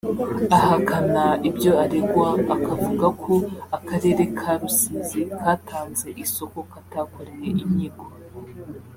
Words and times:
ahakana 0.57 1.23
ibyo 1.49 1.71
aregwa 1.83 2.27
akavuga 2.55 3.07
ko 3.23 3.33
Akarere 3.77 4.23
ka 4.37 4.51
Rusizi 4.59 5.21
katanze 5.41 6.07
isoko 6.23 6.59
katakoreye 6.71 7.49
inyigo 7.65 8.05